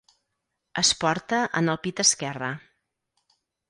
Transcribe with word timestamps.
Es 0.83 0.91
porta 1.03 1.43
en 1.63 1.71
el 1.77 1.81
pit 1.87 2.05
esquerre. 2.07 2.53